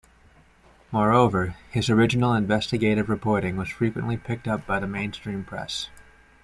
[0.91, 5.91] Moreover, his original investigative reporting was frequently picked up by the mainstream press.